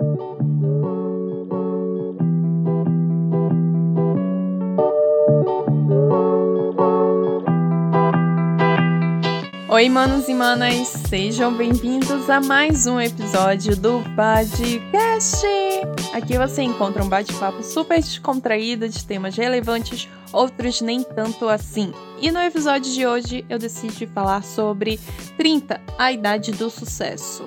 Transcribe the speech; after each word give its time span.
Oi, 0.00 0.08
manos 9.90 10.26
e 10.26 10.34
manas, 10.34 10.88
sejam 10.88 11.54
bem-vindos 11.54 12.30
a 12.30 12.40
mais 12.40 12.86
um 12.86 12.98
episódio 12.98 13.76
do 13.76 14.02
podcast. 14.16 15.46
Aqui 16.14 16.38
você 16.38 16.62
encontra 16.62 17.04
um 17.04 17.08
bate-papo 17.08 17.62
super 17.62 18.00
descontraído 18.00 18.88
de 18.88 19.04
temas 19.04 19.36
relevantes, 19.36 20.08
outros 20.32 20.80
nem 20.80 21.02
tanto 21.02 21.46
assim. 21.46 21.92
E 22.22 22.30
no 22.30 22.40
episódio 22.40 22.90
de 22.90 23.06
hoje 23.06 23.44
eu 23.50 23.58
decidi 23.58 24.06
falar 24.06 24.42
sobre 24.44 24.98
30, 25.36 25.78
a 25.98 26.10
idade 26.10 26.52
do 26.52 26.70
sucesso. 26.70 27.44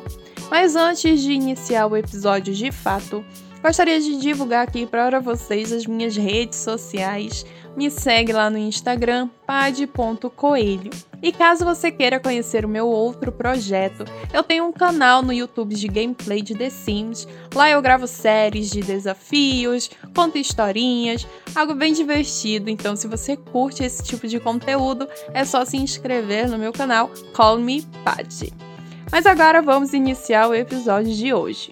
Mas 0.50 0.76
antes 0.76 1.22
de 1.22 1.32
iniciar 1.32 1.88
o 1.88 1.98
episódio 1.98 2.54
de 2.54 2.72
fato, 2.72 3.24
gostaria 3.62 4.00
de 4.00 4.18
divulgar 4.18 4.68
aqui 4.68 4.86
para 4.86 5.20
vocês 5.20 5.72
as 5.72 5.86
minhas 5.86 6.16
redes 6.16 6.60
sociais. 6.60 7.46
Me 7.76 7.90
segue 7.90 8.32
lá 8.32 8.50
no 8.50 8.58
Instagram, 8.58 9.30
pad.coelho. 9.48 10.92
E 11.24 11.32
caso 11.32 11.64
você 11.64 11.90
queira 11.90 12.20
conhecer 12.20 12.66
o 12.66 12.70
meu 12.70 12.86
outro 12.88 13.32
projeto, 13.32 14.04
eu 14.34 14.44
tenho 14.44 14.66
um 14.66 14.74
canal 14.74 15.22
no 15.24 15.32
YouTube 15.32 15.74
de 15.74 15.88
gameplay 15.88 16.42
de 16.42 16.54
The 16.54 16.70
Sims. 16.70 17.26
Lá 17.56 17.70
eu 17.70 17.82
gravo 17.82 18.06
séries 18.06 18.70
de 18.70 18.82
desafios, 18.82 19.90
conto 20.14 20.38
historinhas, 20.38 21.26
algo 21.56 21.74
bem 21.74 21.94
divertido. 21.94 22.70
Então, 22.70 22.96
se 22.96 23.08
você 23.08 23.38
curte 23.38 23.84
esse 23.84 24.04
tipo 24.04 24.28
de 24.28 24.40
conteúdo, 24.40 25.08
é 25.34 25.46
só 25.46 25.64
se 25.64 25.78
inscrever 25.78 26.50
no 26.50 26.58
meu 26.58 26.74
canal 26.74 27.10
Call 27.34 27.58
Me 27.58 27.82
Patty. 28.04 28.73
Mas 29.12 29.26
agora 29.26 29.62
vamos 29.62 29.94
iniciar 29.94 30.48
o 30.48 30.56
episódio 30.56 31.14
de 31.14 31.34
hoje. 31.34 31.72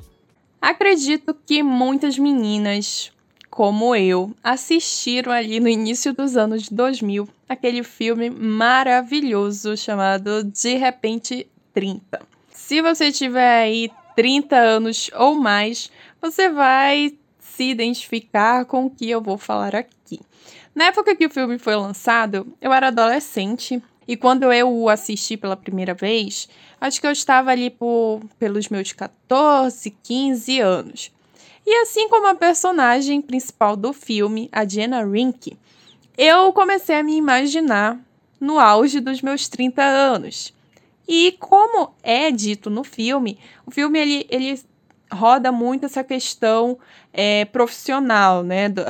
Acredito 0.62 1.35
que 1.45 1.63
muitas 1.63 2.17
meninas, 2.17 3.12
como 3.49 3.95
eu, 3.95 4.32
assistiram 4.43 5.32
ali 5.32 5.60
no 5.60 5.68
início 5.68 6.13
dos 6.13 6.38
anos 6.38 6.70
2000 6.70 7.27
aquele 7.49 7.84
filme 7.84 8.29
maravilhoso 8.29 9.76
chamado 9.76 10.43
De 10.43 10.76
Repente 10.76 11.48
30. 11.73 12.21
Se 12.51 12.82
você 12.82 13.12
tiver 13.12 13.63
aí 13.63 13.91
30 14.16 14.55
anos 14.55 15.10
ou 15.16 15.35
mais, 15.35 15.91
você 16.21 16.49
vai 16.49 17.18
se 17.40 17.63
identificar 17.63 18.66
com 18.66 18.85
o 18.85 18.90
que 18.90 19.10
eu 19.10 19.21
vou 19.21 19.38
falar 19.38 19.76
aqui. 19.76 20.20
Na 20.73 20.85
época 20.85 21.16
que 21.16 21.26
o 21.26 21.29
filme 21.29 21.57
foi 21.57 21.76
lançado, 21.76 22.48
eu 22.62 22.71
era 22.71 22.88
adolescente 22.88 23.82
e 24.07 24.18
quando 24.18 24.52
eu 24.52 24.71
o 24.71 24.90
assisti 24.90 25.38
pela 25.38 25.55
primeira 25.55 25.94
vez, 25.94 26.49
acho 26.80 26.99
que 26.99 27.07
eu 27.07 27.12
estava 27.12 27.52
ali 27.52 27.70
por, 27.70 28.21
pelos 28.40 28.70
meus 28.70 28.91
14, 28.91 29.90
15 30.04 30.60
anos. 30.60 31.12
E 31.66 31.76
assim 31.82 32.10
como 32.10 32.27
a 32.27 32.35
personagem 32.35 33.22
principal 33.22 33.76
do 33.76 33.94
filme, 33.94 34.49
a 34.52 34.66
Jenna 34.66 35.05
Rink, 35.05 35.57
eu 36.18 36.52
comecei 36.52 36.96
a 36.96 37.04
me 37.04 37.16
imaginar 37.16 37.99
no 38.40 38.60
auge 38.60 38.99
dos 38.99 39.22
meus 39.22 39.48
30 39.48 39.84
anos. 39.84 40.54
E 41.07 41.34
como 41.40 41.94
é 42.02 42.32
dito 42.32 42.70
no 42.70 42.84
filme, 42.84 43.38
o 43.66 43.72
filme 43.72 43.99
ele, 43.99 44.27
ele 44.29 44.60
roda 45.12 45.52
muito 45.52 45.85
essa 45.85 46.04
questão 46.04 46.79
é, 47.13 47.46
profissional, 47.46 48.44
né? 48.44 48.70
Do, 48.70 48.82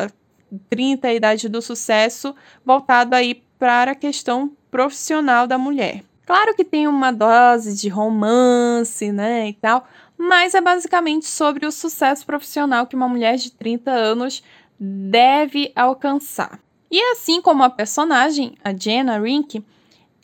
30, 0.70 1.08
a 1.08 1.14
idade 1.14 1.48
do 1.48 1.62
sucesso, 1.62 2.36
voltado 2.66 3.16
aí 3.16 3.42
para 3.58 3.92
a 3.92 3.96
questão 3.96 4.52
profissional 4.72 5.46
da 5.46 5.58
mulher. 5.58 6.04
Claro 6.26 6.56
que 6.56 6.64
tem 6.64 6.88
uma 6.88 7.12
dose 7.12 7.76
de 7.76 7.90
romance, 7.90 9.12
né, 9.12 9.50
e 9.50 9.54
tal, 9.54 9.86
mas 10.18 10.56
é 10.56 10.62
basicamente 10.62 11.28
sobre 11.28 11.66
o 11.66 11.72
sucesso 11.72 12.26
profissional 12.26 12.88
que 12.88 12.96
uma 12.96 13.10
mulher 13.10 13.36
de 13.36 13.52
30 13.52 13.92
anos 13.92 14.42
deve 14.80 15.72
alcançar. 15.76 16.60
E 16.90 17.02
assim 17.12 17.42
como 17.42 17.64
a 17.64 17.70
personagem, 17.70 18.56
a 18.64 18.74
Jenna 18.74 19.20
Rink, 19.20 19.64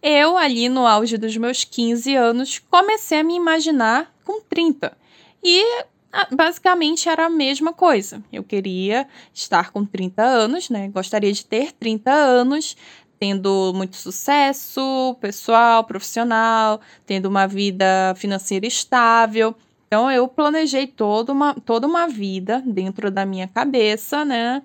eu, 0.02 0.38
ali 0.38 0.70
no 0.70 0.86
auge 0.86 1.18
dos 1.18 1.36
meus 1.36 1.64
15 1.64 2.16
anos, 2.16 2.60
comecei 2.70 3.20
a 3.20 3.24
me 3.24 3.36
imaginar 3.36 4.14
com 4.24 4.42
30. 4.42 4.96
E 5.44 5.64
ah, 6.12 6.28
basicamente 6.32 7.10
era 7.10 7.26
a 7.26 7.30
mesma 7.30 7.74
coisa. 7.74 8.24
Eu 8.32 8.44
queria 8.44 9.08
estar 9.34 9.72
com 9.72 9.86
30 9.86 10.24
anos, 10.24 10.70
né? 10.70 10.88
Gostaria 10.90 11.32
de 11.32 11.46
ter 11.46 11.72
30 11.72 12.12
anos, 12.12 12.78
tendo 13.20 13.72
muito 13.76 13.96
sucesso 13.96 15.16
pessoal, 15.20 15.84
profissional, 15.84 16.80
tendo 17.06 17.28
uma 17.28 17.48
vida 17.48 18.14
financeira 18.16 18.66
estável. 18.66 19.56
Então 19.88 20.12
eu 20.12 20.28
planejei 20.28 20.86
toda 20.86 21.32
uma, 21.32 21.54
toda 21.54 21.88
uma 21.88 22.08
vida 22.08 22.62
dentro 22.66 23.10
da 23.10 23.26
minha 23.26 23.48
cabeça, 23.48 24.26
né? 24.26 24.62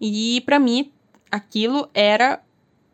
E 0.00 0.42
para 0.42 0.58
mim 0.58 0.92
aquilo 1.30 1.88
era 1.94 2.40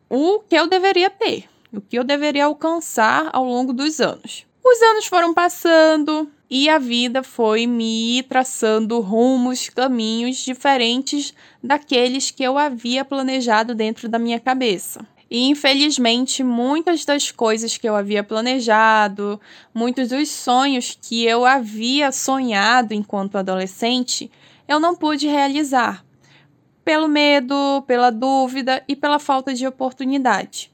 o 0.09 0.41
que 0.41 0.55
eu 0.55 0.67
deveria 0.67 1.11
ter, 1.11 1.45
o 1.73 1.81
que 1.81 1.99
eu 1.99 2.05
deveria 2.05 2.45
alcançar 2.45 3.31
ao 3.33 3.45
longo 3.45 3.73
dos 3.73 4.01
anos. 4.01 4.47
Os 4.65 4.81
anos 4.81 5.07
foram 5.07 5.35
passando 5.35 6.31
e 6.57 6.69
a 6.69 6.79
vida 6.79 7.25
foi 7.25 7.67
me 7.67 8.23
traçando 8.29 9.01
rumos, 9.01 9.69
caminhos 9.69 10.37
diferentes 10.37 11.35
daqueles 11.61 12.31
que 12.31 12.45
eu 12.45 12.57
havia 12.57 13.05
planejado 13.05 13.75
dentro 13.75 14.09
da 14.09 14.21
minha 14.21 14.39
cabeça. 14.39 15.05
E 15.29 15.49
infelizmente, 15.49 16.45
muitas 16.45 17.05
das 17.05 17.33
coisas 17.33 17.77
que 17.77 17.89
eu 17.89 17.97
havia 17.97 18.23
planejado, 18.23 19.41
muitos 19.75 20.11
dos 20.11 20.29
sonhos 20.29 20.97
que 21.03 21.25
eu 21.25 21.45
havia 21.45 22.13
sonhado 22.13 22.95
enquanto 22.95 23.37
adolescente, 23.37 24.31
eu 24.69 24.79
não 24.79 24.95
pude 24.95 25.27
realizar. 25.27 26.05
Pelo 26.85 27.09
medo, 27.09 27.83
pela 27.85 28.11
dúvida 28.11 28.81
e 28.87 28.95
pela 28.95 29.19
falta 29.19 29.53
de 29.53 29.67
oportunidade. 29.67 30.71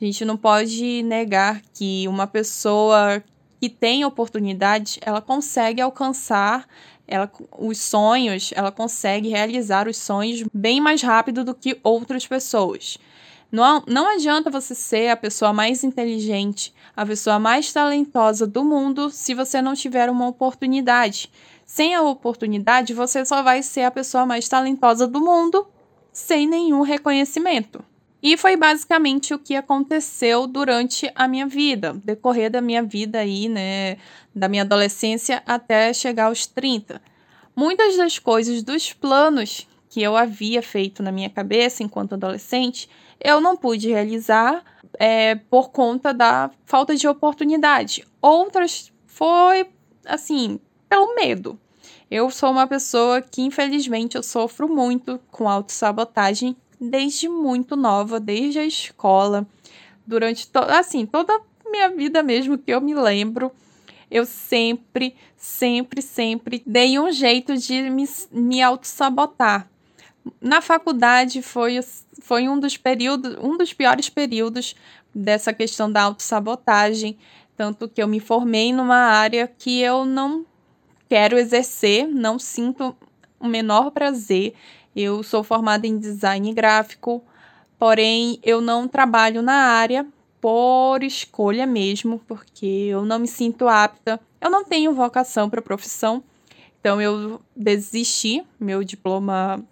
A 0.00 0.04
gente 0.04 0.24
não 0.24 0.36
pode 0.36 1.04
negar 1.04 1.62
que 1.72 2.08
uma 2.08 2.26
pessoa 2.26 3.22
que 3.60 3.68
tem 3.68 4.04
oportunidade, 4.06 4.98
ela 5.02 5.20
consegue 5.20 5.82
alcançar 5.82 6.66
ela, 7.06 7.30
os 7.58 7.78
sonhos, 7.78 8.52
ela 8.56 8.72
consegue 8.72 9.28
realizar 9.28 9.86
os 9.86 9.98
sonhos 9.98 10.44
bem 10.54 10.80
mais 10.80 11.02
rápido 11.02 11.44
do 11.44 11.54
que 11.54 11.78
outras 11.82 12.26
pessoas. 12.26 12.96
Não, 13.52 13.82
não 13.86 14.06
adianta 14.06 14.48
você 14.48 14.74
ser 14.74 15.08
a 15.08 15.16
pessoa 15.16 15.52
mais 15.52 15.84
inteligente, 15.84 16.72
a 16.96 17.04
pessoa 17.04 17.38
mais 17.38 17.70
talentosa 17.70 18.46
do 18.46 18.64
mundo 18.64 19.10
se 19.10 19.34
você 19.34 19.60
não 19.60 19.74
tiver 19.74 20.08
uma 20.08 20.28
oportunidade. 20.28 21.30
Sem 21.66 21.94
a 21.94 22.00
oportunidade, 22.00 22.94
você 22.94 23.24
só 23.26 23.42
vai 23.42 23.62
ser 23.62 23.82
a 23.82 23.90
pessoa 23.90 24.24
mais 24.24 24.48
talentosa 24.48 25.06
do 25.06 25.20
mundo 25.20 25.66
sem 26.12 26.46
nenhum 26.46 26.82
reconhecimento. 26.82 27.84
E 28.22 28.36
foi 28.36 28.56
basicamente 28.56 29.32
o 29.32 29.38
que 29.38 29.54
aconteceu 29.54 30.46
durante 30.46 31.10
a 31.14 31.26
minha 31.26 31.46
vida, 31.46 31.94
decorrer 32.04 32.50
da 32.50 32.60
minha 32.60 32.82
vida 32.82 33.18
aí, 33.18 33.48
né, 33.48 33.96
da 34.34 34.48
minha 34.48 34.62
adolescência 34.62 35.42
até 35.46 35.92
chegar 35.92 36.26
aos 36.26 36.46
30. 36.46 37.00
Muitas 37.56 37.96
das 37.96 38.18
coisas, 38.18 38.62
dos 38.62 38.92
planos 38.92 39.66
que 39.88 40.02
eu 40.02 40.16
havia 40.16 40.62
feito 40.62 41.02
na 41.02 41.10
minha 41.10 41.30
cabeça 41.30 41.82
enquanto 41.82 42.14
adolescente, 42.14 42.88
eu 43.20 43.40
não 43.40 43.56
pude 43.56 43.88
realizar 43.88 44.62
é, 44.98 45.34
por 45.34 45.70
conta 45.70 46.12
da 46.12 46.50
falta 46.64 46.94
de 46.94 47.08
oportunidade. 47.08 48.06
Outras 48.20 48.92
foi, 49.06 49.68
assim, 50.06 50.60
pelo 50.88 51.14
medo. 51.14 51.58
Eu 52.10 52.30
sou 52.30 52.50
uma 52.50 52.66
pessoa 52.66 53.20
que, 53.20 53.42
infelizmente, 53.42 54.16
eu 54.16 54.22
sofro 54.22 54.68
muito 54.68 55.20
com 55.30 55.48
autossabotagem 55.48 56.56
desde 56.80 57.28
muito 57.28 57.76
nova, 57.76 58.18
desde 58.18 58.58
a 58.58 58.64
escola, 58.64 59.46
durante, 60.06 60.48
to 60.48 60.58
assim, 60.60 61.04
toda 61.04 61.34
a 61.34 61.70
minha 61.70 61.90
vida 61.90 62.22
mesmo 62.22 62.56
que 62.56 62.72
eu 62.72 62.80
me 62.80 62.94
lembro. 62.94 63.52
Eu 64.10 64.24
sempre, 64.24 65.14
sempre, 65.36 66.02
sempre 66.02 66.62
dei 66.66 66.98
um 66.98 67.12
jeito 67.12 67.56
de 67.56 67.88
me, 67.90 68.08
me 68.32 68.60
auto-sabotar. 68.60 69.68
Na 70.40 70.60
faculdade 70.60 71.42
foi, 71.42 71.78
foi 72.20 72.48
um 72.48 72.58
dos 72.58 72.76
períodos, 72.76 73.36
um 73.40 73.56
dos 73.56 73.72
piores 73.72 74.08
períodos 74.08 74.74
dessa 75.14 75.52
questão 75.52 75.90
da 75.90 76.02
autossabotagem, 76.02 77.16
tanto 77.56 77.88
que 77.88 78.02
eu 78.02 78.08
me 78.08 78.20
formei 78.20 78.72
numa 78.72 78.96
área 78.96 79.46
que 79.46 79.80
eu 79.80 80.04
não 80.04 80.44
quero 81.08 81.38
exercer, 81.38 82.06
não 82.08 82.38
sinto 82.38 82.96
o 83.38 83.46
menor 83.46 83.90
prazer. 83.90 84.54
Eu 84.94 85.22
sou 85.22 85.42
formada 85.42 85.86
em 85.86 85.98
design 85.98 86.52
gráfico, 86.52 87.22
porém 87.78 88.38
eu 88.42 88.60
não 88.60 88.88
trabalho 88.88 89.42
na 89.42 89.54
área 89.54 90.06
por 90.40 91.02
escolha 91.02 91.66
mesmo, 91.66 92.20
porque 92.26 92.66
eu 92.66 93.04
não 93.04 93.18
me 93.18 93.28
sinto 93.28 93.68
apta. 93.68 94.18
Eu 94.40 94.50
não 94.50 94.64
tenho 94.64 94.94
vocação 94.94 95.50
para 95.50 95.60
a 95.60 95.62
profissão, 95.62 96.22
então 96.80 97.00
eu 97.00 97.40
desisti. 97.54 98.42
Meu 98.58 98.82
diploma 98.82 99.62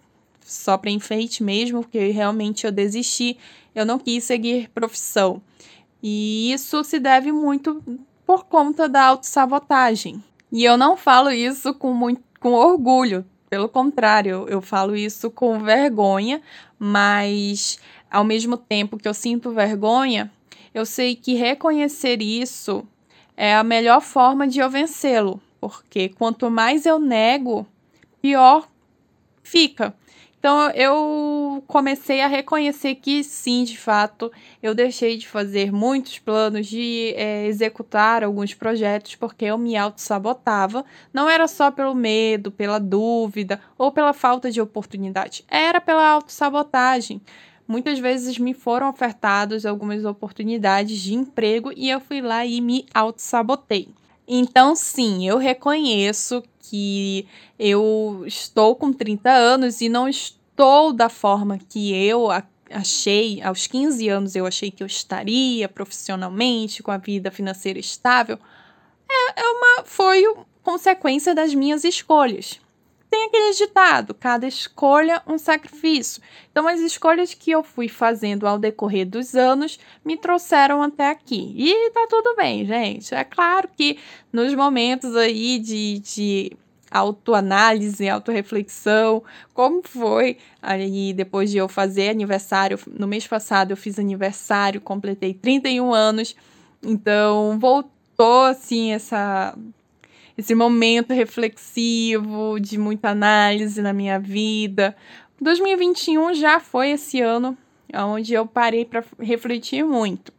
só 0.41 0.77
para 0.77 0.89
enfeite 0.89 1.43
mesmo, 1.43 1.81
porque 1.81 2.09
realmente 2.09 2.65
eu 2.65 2.71
desisti, 2.71 3.37
eu 3.75 3.85
não 3.85 3.99
quis 3.99 4.23
seguir 4.23 4.69
profissão. 4.69 5.41
E 6.01 6.51
isso 6.51 6.83
se 6.83 6.99
deve 6.99 7.31
muito 7.31 7.83
por 8.25 8.45
conta 8.45 8.87
da 8.87 9.05
autossabotagem. 9.05 10.23
E 10.51 10.63
eu 10.63 10.77
não 10.77 10.97
falo 10.97 11.29
isso 11.29 11.73
com, 11.73 11.93
muito, 11.93 12.21
com 12.39 12.53
orgulho. 12.53 13.25
Pelo 13.49 13.67
contrário, 13.67 14.45
eu 14.47 14.61
falo 14.61 14.95
isso 14.95 15.31
com 15.31 15.59
vergonha, 15.59 16.41
mas 16.77 17.79
ao 18.09 18.23
mesmo 18.23 18.55
tempo 18.57 18.97
que 18.97 19.07
eu 19.07 19.13
sinto 19.13 19.51
vergonha, 19.51 20.31
eu 20.73 20.85
sei 20.85 21.15
que 21.15 21.33
reconhecer 21.33 22.21
isso 22.21 22.87
é 23.35 23.55
a 23.55 23.63
melhor 23.63 24.01
forma 24.01 24.47
de 24.47 24.59
eu 24.59 24.69
vencê-lo, 24.69 25.41
porque 25.59 26.09
quanto 26.09 26.49
mais 26.51 26.85
eu 26.85 26.99
nego, 26.99 27.65
pior 28.21 28.67
fica. 29.41 29.95
Então 30.39 30.71
eu 30.71 31.61
comecei 31.67 32.21
a 32.21 32.27
reconhecer 32.27 32.95
que 32.95 33.23
sim, 33.25 33.65
de 33.65 33.77
fato, 33.77 34.31
eu 34.63 34.73
deixei 34.73 35.17
de 35.17 35.27
fazer 35.27 35.69
muitos 35.71 36.17
planos, 36.17 36.65
de 36.65 37.13
é, 37.17 37.45
executar 37.45 38.23
alguns 38.23 38.53
projetos, 38.53 39.15
porque 39.15 39.45
eu 39.45 39.57
me 39.57 39.75
auto-sabotava. 39.75 40.85
Não 41.13 41.29
era 41.29 41.45
só 41.47 41.69
pelo 41.69 41.93
medo, 41.93 42.51
pela 42.51 42.79
dúvida 42.79 43.59
ou 43.77 43.91
pela 43.91 44.13
falta 44.13 44.49
de 44.49 44.61
oportunidade, 44.61 45.43
era 45.49 45.81
pela 45.81 46.07
auto-sabotagem. 46.07 47.21
Muitas 47.67 47.99
vezes 47.99 48.39
me 48.39 48.53
foram 48.53 48.89
ofertadas 48.89 49.65
algumas 49.65 50.05
oportunidades 50.05 50.97
de 50.99 51.13
emprego 51.13 51.71
e 51.75 51.89
eu 51.89 51.99
fui 51.99 52.21
lá 52.21 52.45
e 52.45 52.61
me 52.61 52.85
auto-sabotei. 52.93 53.98
Então, 54.31 54.75
sim, 54.75 55.27
eu 55.27 55.39
reconheço 55.39 56.43
que 56.59 57.27
eu 57.57 58.23
estou 58.27 58.75
com 58.75 58.93
30 58.93 59.31
anos 59.31 59.81
e 59.81 59.89
não 59.89 60.07
estou 60.07 60.93
da 60.93 61.09
forma 61.09 61.57
que 61.57 61.91
eu 61.91 62.27
achei, 62.69 63.41
aos 63.41 63.65
15 63.65 64.07
anos 64.07 64.35
eu 64.35 64.45
achei 64.45 64.69
que 64.69 64.83
eu 64.83 64.87
estaria 64.87 65.67
profissionalmente, 65.67 66.83
com 66.83 66.91
a 66.91 66.97
vida 66.97 67.31
financeira 67.31 67.79
estável. 67.79 68.37
É, 69.09 69.41
é 69.41 69.43
uma, 69.45 69.83
foi 69.83 70.23
consequência 70.61 71.33
das 71.33 71.55
minhas 71.55 71.83
escolhas 71.83 72.59
tem 73.09 73.25
aquele 73.25 73.53
ditado: 73.53 74.13
cada 74.13 74.47
escolha 74.47 75.21
um 75.27 75.37
sacrifício. 75.37 76.21
Então, 76.51 76.67
as 76.67 76.79
escolhas 76.79 77.33
que 77.33 77.51
eu 77.51 77.63
fui 77.63 77.87
fazendo 77.87 78.47
ao 78.47 78.59
decorrer 78.59 79.07
dos 79.07 79.35
anos 79.35 79.79
me 80.05 80.15
trouxeram 80.17 80.81
até 80.81 81.09
aqui. 81.09 81.53
E 81.57 81.89
tá 81.91 82.05
tudo 82.09 82.35
bem, 82.35 82.65
gente. 82.65 83.13
É 83.13 83.23
claro 83.23 83.69
que 83.75 83.97
nos 84.31 84.53
momentos 84.53 85.15
aí 85.15 85.59
de, 85.59 85.99
de 85.99 86.51
autoanálise, 86.91 88.09
autorreflexão, 88.09 89.23
como 89.53 89.81
foi 89.83 90.37
aí 90.61 91.13
depois 91.13 91.51
de 91.51 91.57
eu 91.57 91.67
fazer 91.67 92.09
aniversário, 92.09 92.79
no 92.87 93.07
mês 93.07 93.27
passado 93.27 93.71
eu 93.71 93.77
fiz 93.77 93.99
aniversário, 93.99 94.81
completei 94.81 95.33
31 95.33 95.93
anos, 95.93 96.35
então 96.81 97.59
voltou 97.59 98.43
assim 98.45 98.91
essa 98.91 99.55
esse 100.39 100.55
momento 100.55 101.13
reflexivo 101.13 102.57
de 102.61 102.77
muita 102.77 103.09
análise 103.09 103.81
na 103.81 103.91
minha 103.91 104.17
vida. 104.17 104.95
2021 105.41 106.33
já 106.33 106.61
foi 106.61 106.91
esse 106.91 107.19
ano 107.19 107.57
onde 107.93 108.33
eu 108.33 108.45
parei 108.45 108.85
para 108.85 109.03
refletir 109.19 109.83
muito. 109.83 110.31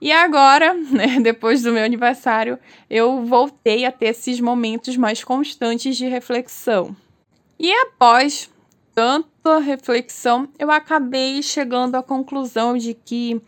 E 0.00 0.12
agora, 0.12 0.72
né, 0.90 1.18
depois 1.20 1.60
do 1.62 1.72
meu 1.72 1.84
aniversário, 1.84 2.56
eu 2.88 3.24
voltei 3.24 3.84
a 3.84 3.90
ter 3.90 4.06
esses 4.06 4.40
momentos 4.40 4.96
mais 4.96 5.24
constantes 5.24 5.96
de 5.96 6.06
reflexão. 6.06 6.94
E 7.58 7.72
após 7.72 8.48
tanta 8.94 9.58
reflexão, 9.58 10.48
eu 10.56 10.70
acabei 10.70 11.42
chegando 11.42 11.96
à 11.96 12.02
conclusão 12.02 12.76
de 12.76 12.94
que 12.94 13.42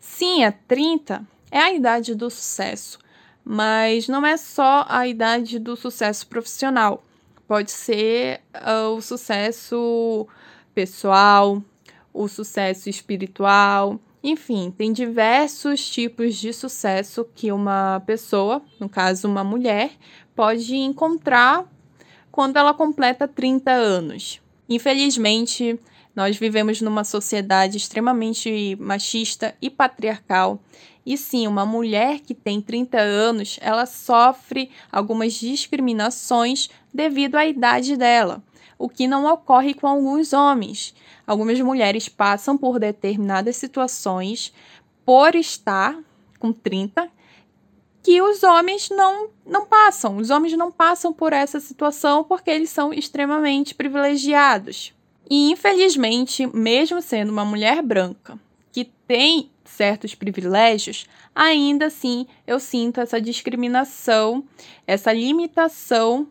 sim, 0.00 0.44
a 0.44 0.52
30 0.52 1.26
é 1.50 1.58
a 1.58 1.72
idade 1.74 2.14
do 2.14 2.30
sucesso. 2.30 2.98
Mas 3.48 4.08
não 4.08 4.26
é 4.26 4.36
só 4.36 4.84
a 4.88 5.06
idade 5.06 5.60
do 5.60 5.76
sucesso 5.76 6.26
profissional. 6.26 7.04
Pode 7.46 7.70
ser 7.70 8.40
uh, 8.56 8.96
o 8.96 9.00
sucesso 9.00 10.26
pessoal, 10.74 11.62
o 12.12 12.26
sucesso 12.26 12.90
espiritual, 12.90 14.00
enfim, 14.28 14.74
tem 14.76 14.92
diversos 14.92 15.88
tipos 15.88 16.34
de 16.34 16.52
sucesso 16.52 17.24
que 17.36 17.52
uma 17.52 18.02
pessoa, 18.04 18.60
no 18.80 18.88
caso 18.88 19.28
uma 19.28 19.44
mulher, 19.44 19.92
pode 20.34 20.74
encontrar 20.74 21.64
quando 22.32 22.56
ela 22.56 22.74
completa 22.74 23.28
30 23.28 23.70
anos. 23.70 24.42
Infelizmente, 24.68 25.78
nós 26.16 26.36
vivemos 26.36 26.80
numa 26.80 27.04
sociedade 27.04 27.76
extremamente 27.76 28.76
machista 28.80 29.54
e 29.62 29.70
patriarcal 29.70 30.60
e 31.06 31.16
sim, 31.16 31.46
uma 31.46 31.64
mulher 31.64 32.18
que 32.18 32.34
tem 32.34 32.60
30 32.60 32.98
anos, 32.98 33.60
ela 33.62 33.86
sofre 33.86 34.72
algumas 34.90 35.34
discriminações 35.34 36.68
devido 36.92 37.36
à 37.36 37.46
idade 37.46 37.96
dela, 37.96 38.42
o 38.76 38.88
que 38.88 39.06
não 39.06 39.24
ocorre 39.32 39.72
com 39.72 39.86
alguns 39.86 40.32
homens. 40.32 40.96
Algumas 41.24 41.60
mulheres 41.60 42.08
passam 42.08 42.58
por 42.58 42.80
determinadas 42.80 43.56
situações 43.56 44.52
por 45.04 45.36
estar 45.36 45.96
com 46.40 46.52
30 46.52 47.08
que 48.02 48.20
os 48.20 48.42
homens 48.42 48.88
não, 48.90 49.30
não 49.44 49.64
passam. 49.64 50.16
Os 50.16 50.30
homens 50.30 50.56
não 50.56 50.72
passam 50.72 51.12
por 51.12 51.32
essa 51.32 51.60
situação 51.60 52.24
porque 52.24 52.50
eles 52.50 52.70
são 52.70 52.92
extremamente 52.92 53.74
privilegiados. 53.74 54.92
E 55.30 55.50
infelizmente, 55.52 56.46
mesmo 56.46 57.00
sendo 57.00 57.30
uma 57.30 57.44
mulher 57.44 57.80
branca 57.82 58.38
que 58.72 58.84
tem 58.84 59.50
certos 59.66 60.14
privilégios, 60.14 61.06
ainda 61.34 61.86
assim 61.86 62.26
eu 62.46 62.58
sinto 62.58 63.00
essa 63.00 63.20
discriminação, 63.20 64.44
essa 64.86 65.12
limitação 65.12 66.28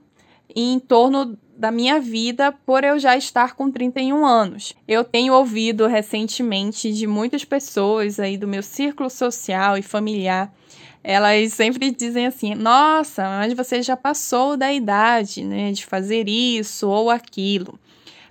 em 0.55 0.79
torno 0.79 1.37
da 1.57 1.71
minha 1.71 1.99
vida 1.99 2.51
por 2.65 2.83
eu 2.83 2.99
já 2.99 3.15
estar 3.15 3.55
com 3.55 3.71
31 3.71 4.25
anos. 4.25 4.73
Eu 4.87 5.03
tenho 5.03 5.33
ouvido 5.33 5.87
recentemente 5.87 6.91
de 6.91 7.07
muitas 7.07 7.45
pessoas 7.45 8.19
aí 8.19 8.37
do 8.37 8.47
meu 8.47 8.61
círculo 8.61 9.09
social 9.09 9.77
e 9.77 9.81
familiar, 9.81 10.53
elas 11.03 11.53
sempre 11.53 11.91
dizem 11.91 12.25
assim: 12.25 12.55
"Nossa, 12.55 13.23
mas 13.23 13.53
você 13.53 13.81
já 13.81 13.95
passou 13.95 14.57
da 14.57 14.73
idade, 14.73 15.43
né, 15.43 15.71
de 15.71 15.85
fazer 15.85 16.27
isso 16.27 16.89
ou 16.89 17.09
aquilo". 17.09 17.79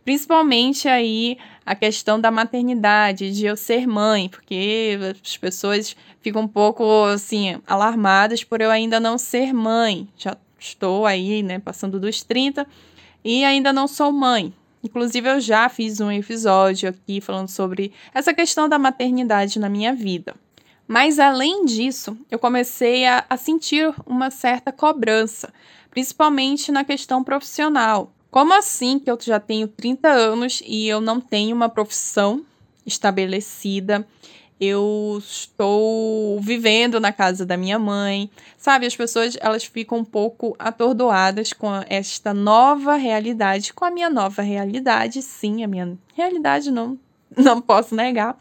Principalmente 0.05 0.87
aí 0.87 1.39
a 1.65 1.75
questão 1.75 2.21
da 2.21 2.31
maternidade, 2.31 3.33
de 3.33 3.47
eu 3.47 3.57
ser 3.57 3.87
mãe, 3.87 4.29
porque 4.29 4.99
as 5.23 5.37
pessoas 5.37 5.97
ficam 6.21 6.43
um 6.43 6.49
pouco 6.49 7.05
assim 7.07 7.61
alarmadas 7.67 8.45
por 8.45 8.61
eu 8.61 8.71
ainda 8.71 9.01
não 9.01 9.17
ser 9.17 9.55
mãe. 9.55 10.07
Já 10.17 10.37
estou 10.59 11.07
aí, 11.07 11.43
né, 11.43 11.59
passando 11.59 11.99
dos 11.99 12.23
30 12.23 12.67
e 13.25 13.45
ainda 13.45 13.73
não 13.73 13.89
sou 13.89 14.13
mãe. 14.13 14.53
Inclusive 14.83 15.31
eu 15.31 15.41
já 15.41 15.71
fiz 15.71 15.99
um 16.01 16.11
episódio 16.11 16.91
aqui 16.91 17.19
falando 17.21 17.49
sobre 17.49 17.91
essa 18.13 18.35
questão 18.35 18.69
da 18.69 18.79
maternidade 18.79 19.59
na 19.59 19.71
minha 19.71 19.95
vida. 19.95 20.35
Mas 20.87 21.19
além 21.19 21.65
disso, 21.65 22.15
eu 22.31 22.39
comecei 22.39 23.07
a, 23.07 23.25
a 23.31 23.39
sentir 23.39 23.91
uma 24.05 24.31
certa 24.31 24.71
cobrança, 24.71 25.51
principalmente 25.91 26.71
na 26.71 26.85
questão 26.85 27.25
profissional. 27.25 28.13
Como 28.35 28.53
assim 28.53 28.99
que 28.99 29.09
eu 29.09 29.17
já 29.21 29.39
tenho 29.39 29.69
30 29.69 30.09
anos 30.09 30.61
e 30.67 30.89
eu 30.89 31.01
não 31.01 31.21
tenho 31.21 31.55
uma 31.55 31.69
profissão 31.69 32.45
estabelecida? 32.85 34.05
Eu 34.61 35.19
estou 35.21 36.41
vivendo 36.41 36.99
na 36.99 37.13
casa 37.13 37.47
da 37.47 37.57
minha 37.57 37.79
mãe. 37.79 38.29
Sabe, 38.59 38.87
as 38.87 38.97
pessoas 38.97 39.39
elas 39.41 39.65
ficam 39.65 39.99
um 39.99 40.05
pouco 40.05 40.57
atordoadas 40.59 41.53
com 41.53 41.69
esta 41.89 42.35
nova 42.35 42.97
realidade, 42.97 43.73
com 43.73 43.85
a 43.85 43.91
minha 43.93 44.11
nova 44.11 44.43
realidade, 44.43 45.23
sim, 45.23 45.63
a 45.63 45.69
minha 45.69 45.97
realidade 46.13 46.73
não 46.73 46.99
não 47.37 47.61
posso 47.61 47.95
negar. 47.95 48.37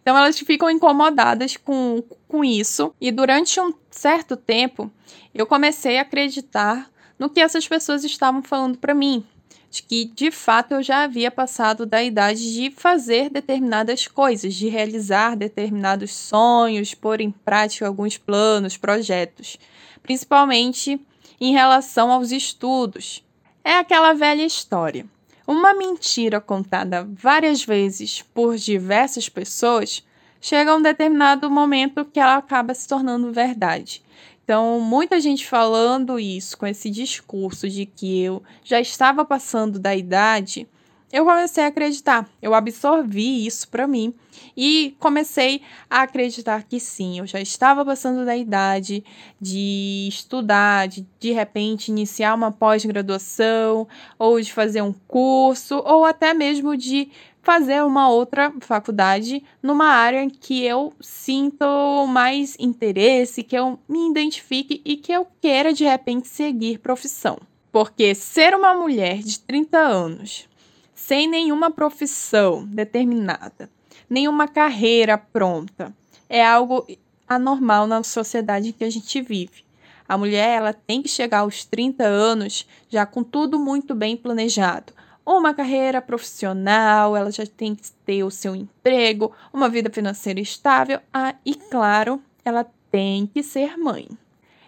Então 0.00 0.16
elas 0.16 0.38
ficam 0.38 0.70
incomodadas 0.70 1.58
com, 1.58 2.02
com 2.26 2.42
isso. 2.42 2.90
E 2.98 3.12
durante 3.12 3.60
um 3.60 3.74
certo 3.90 4.34
tempo, 4.34 4.90
eu 5.34 5.44
comecei 5.46 5.98
a 5.98 6.02
acreditar 6.02 6.90
no 7.18 7.30
que 7.30 7.40
essas 7.40 7.66
pessoas 7.66 8.04
estavam 8.04 8.42
falando 8.42 8.78
para 8.78 8.94
mim, 8.94 9.24
de 9.70 9.82
que 9.82 10.04
de 10.04 10.30
fato 10.30 10.72
eu 10.72 10.82
já 10.82 11.02
havia 11.02 11.30
passado 11.30 11.84
da 11.84 12.02
idade 12.02 12.54
de 12.54 12.70
fazer 12.70 13.30
determinadas 13.30 14.06
coisas, 14.06 14.54
de 14.54 14.68
realizar 14.68 15.36
determinados 15.36 16.12
sonhos, 16.12 16.94
pôr 16.94 17.20
em 17.20 17.30
prática 17.30 17.86
alguns 17.86 18.16
planos, 18.16 18.76
projetos, 18.76 19.58
principalmente 20.02 21.00
em 21.40 21.52
relação 21.52 22.10
aos 22.10 22.32
estudos. 22.32 23.22
É 23.64 23.74
aquela 23.74 24.12
velha 24.12 24.44
história. 24.44 25.06
Uma 25.46 25.74
mentira 25.74 26.40
contada 26.40 27.06
várias 27.08 27.64
vezes 27.64 28.22
por 28.34 28.56
diversas 28.56 29.28
pessoas 29.28 30.04
chega 30.40 30.72
a 30.72 30.76
um 30.76 30.82
determinado 30.82 31.50
momento 31.50 32.04
que 32.04 32.20
ela 32.20 32.36
acaba 32.36 32.74
se 32.74 32.86
tornando 32.88 33.32
verdade. 33.32 34.02
Então, 34.46 34.78
muita 34.78 35.20
gente 35.20 35.44
falando 35.44 36.20
isso, 36.20 36.56
com 36.56 36.68
esse 36.68 36.88
discurso 36.88 37.68
de 37.68 37.84
que 37.84 38.22
eu 38.22 38.40
já 38.62 38.80
estava 38.80 39.24
passando 39.24 39.76
da 39.76 39.92
idade, 39.92 40.68
eu 41.12 41.24
comecei 41.24 41.64
a 41.64 41.68
acreditar. 41.68 42.28
Eu 42.42 42.54
absorvi 42.54 43.46
isso 43.46 43.68
para 43.68 43.86
mim 43.86 44.14
e 44.56 44.96
comecei 44.98 45.62
a 45.88 46.02
acreditar 46.02 46.64
que 46.64 46.80
sim, 46.80 47.18
eu 47.18 47.26
já 47.26 47.40
estava 47.40 47.84
passando 47.84 48.24
da 48.24 48.36
idade 48.36 49.04
de 49.40 50.06
estudar, 50.08 50.88
de 50.88 51.06
de 51.18 51.32
repente 51.32 51.88
iniciar 51.88 52.34
uma 52.34 52.52
pós-graduação, 52.52 53.86
ou 54.18 54.40
de 54.40 54.52
fazer 54.52 54.82
um 54.82 54.92
curso, 54.92 55.82
ou 55.84 56.04
até 56.04 56.34
mesmo 56.34 56.76
de 56.76 57.10
fazer 57.42 57.84
uma 57.84 58.08
outra 58.08 58.52
faculdade 58.60 59.40
numa 59.62 59.86
área 59.86 60.28
que 60.28 60.64
eu 60.64 60.92
sinto 61.00 61.64
mais 62.08 62.56
interesse, 62.58 63.44
que 63.44 63.56
eu 63.56 63.78
me 63.88 64.10
identifique 64.10 64.82
e 64.84 64.96
que 64.96 65.12
eu 65.12 65.26
queira 65.40 65.72
de 65.72 65.84
repente 65.84 66.26
seguir 66.26 66.78
profissão. 66.78 67.38
Porque 67.70 68.16
ser 68.16 68.52
uma 68.54 68.74
mulher 68.74 69.18
de 69.18 69.38
30 69.38 69.78
anos, 69.78 70.48
sem 70.96 71.28
nenhuma 71.28 71.70
profissão 71.70 72.64
determinada, 72.64 73.68
nenhuma 74.08 74.48
carreira 74.48 75.18
pronta, 75.18 75.94
é 76.26 76.44
algo 76.44 76.86
anormal 77.28 77.86
na 77.86 78.02
sociedade 78.02 78.72
que 78.72 78.82
a 78.82 78.88
gente 78.88 79.20
vive. 79.20 79.62
A 80.08 80.16
mulher 80.16 80.56
ela 80.56 80.72
tem 80.72 81.02
que 81.02 81.08
chegar 81.08 81.40
aos 81.40 81.66
30 81.66 82.02
anos 82.02 82.66
já 82.88 83.04
com 83.04 83.22
tudo 83.22 83.58
muito 83.58 83.94
bem 83.94 84.16
planejado. 84.16 84.94
Uma 85.24 85.52
carreira 85.52 86.00
profissional, 86.00 87.14
ela 87.14 87.30
já 87.30 87.44
tem 87.44 87.74
que 87.74 87.90
ter 88.06 88.24
o 88.24 88.30
seu 88.30 88.56
emprego, 88.56 89.32
uma 89.52 89.68
vida 89.68 89.90
financeira 89.90 90.40
estável, 90.40 91.00
ah, 91.12 91.34
e 91.44 91.54
claro, 91.54 92.22
ela 92.42 92.64
tem 92.90 93.26
que 93.26 93.42
ser 93.42 93.76
mãe. 93.76 94.08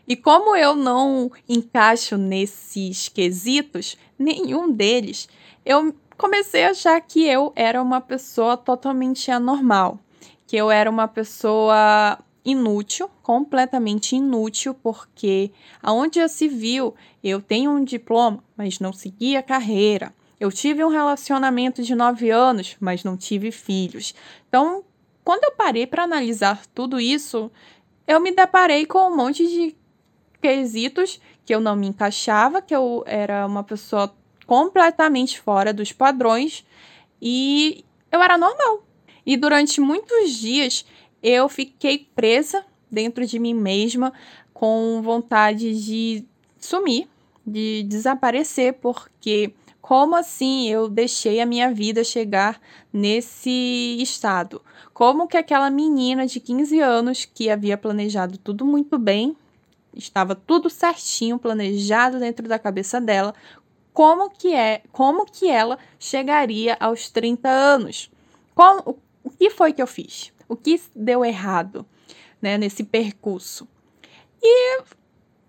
E 0.07 0.15
como 0.15 0.55
eu 0.57 0.75
não 0.75 1.31
encaixo 1.49 2.19
nesses 2.19 3.09
quesitos, 3.09 3.97
nenhum 4.19 4.71
deles, 4.71 5.29
eu 5.65 5.95
comecei 6.19 6.65
a 6.65 6.71
achar 6.71 7.01
que 7.01 7.25
eu 7.25 7.53
era 7.55 7.81
uma 7.81 8.01
pessoa 8.01 8.57
totalmente 8.57 9.31
anormal, 9.31 9.99
que 10.47 10.57
eu 10.57 10.71
era 10.71 10.91
uma 10.91 11.07
pessoa 11.07 12.19
inútil, 12.45 13.09
completamente 13.23 14.17
inútil, 14.17 14.75
porque 14.75 15.53
aonde 15.83 16.19
já 16.19 16.29
se 16.29 16.49
viu, 16.49 16.95
eu 17.23 17.41
tenho 17.41 17.71
um 17.71 17.85
diploma, 17.85 18.43
mas 18.57 18.81
não 18.81 18.93
segui 18.93 19.37
a 19.37 19.43
carreira. 19.43 20.13
Eu 20.41 20.51
tive 20.51 20.85
um 20.85 20.89
relacionamento 20.89 21.83
de 21.83 21.95
nove 21.95 22.31
anos, 22.31 22.77
mas 22.81 23.05
não 23.05 23.17
tive 23.17 23.51
filhos. 23.51 24.15
Então, 24.49 24.85
quando 25.25 25.45
eu 25.45 25.53
parei 25.53 25.87
para 25.87 26.05
analisar 26.05 26.65
tudo 26.75 26.99
isso, 27.01 27.51
eu 28.07 28.21
me 28.21 28.33
deparei 28.33 28.87
com 28.87 29.11
um 29.11 29.17
monte 29.17 29.47
de 29.47 29.77
quesitos 30.41 31.21
que 31.45 31.55
eu 31.55 31.61
não 31.61 31.77
me 31.77 31.89
encaixava, 31.89 32.63
que 32.63 32.75
eu 32.75 33.03
era 33.07 33.47
uma 33.47 33.65
pessoa 33.65 34.15
completamente 34.49 35.39
fora 35.39 35.75
dos 35.75 35.93
padrões 35.93 36.65
e 37.21 37.85
eu 38.11 38.23
era 38.23 38.39
normal. 38.39 38.83
E 39.27 39.37
durante 39.37 39.79
muitos 39.79 40.33
dias 40.33 40.87
eu 41.23 41.51
fiquei 41.51 42.09
presa 42.17 42.65
dentro 42.91 43.27
de 43.27 43.39
mim 43.39 43.53
mesma 43.53 44.11
com 44.55 45.03
vontade 45.03 45.79
de 45.85 46.25
sumir, 46.59 47.07
de 47.47 47.83
desaparecer, 47.83 48.73
porque 48.81 49.53
como 49.83 50.17
assim 50.17 50.71
eu 50.71 50.89
deixei 50.89 51.43
a 51.43 51.47
minha 51.47 51.71
vida 51.71 52.03
chegar 52.03 52.59
nesse 52.91 53.99
estado? 54.01 54.63
Como 54.95 55.29
que 55.29 55.37
aquela 55.37 55.69
menina 55.69 56.27
de 56.27 56.41
15 56.41 56.81
anos 56.81 57.27
que 57.27 57.51
havia 57.51 57.77
planejado 57.77 58.39
tudo 58.39 58.65
muito 58.65 58.99
bem 58.99 59.37
estava 59.95 60.35
tudo 60.35 60.71
certinho, 60.71 61.39
planejado 61.39 62.19
dentro 62.19 62.49
da 62.49 62.59
cabeça 62.59 63.01
dela. 63.01 63.35
Como 63.99 64.31
que 64.31 64.55
é, 64.55 64.83
como 64.93 65.27
que 65.27 65.51
ela 65.51 65.77
chegaria 65.99 66.77
aos 66.79 67.11
30 67.11 67.49
anos? 67.49 68.09
Como, 68.55 68.97
o 69.25 69.29
que 69.29 69.51
foi 69.51 69.73
que 69.73 69.83
eu 69.83 69.89
fiz? 69.89 70.33
O 70.49 70.55
que 70.55 70.81
deu 70.95 71.25
errado, 71.25 71.85
né, 72.41 72.57
nesse 72.57 72.85
percurso? 72.85 73.67
E 74.41 74.83